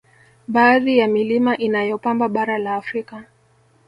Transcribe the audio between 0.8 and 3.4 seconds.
ya Milima inayopamba bara la Afrika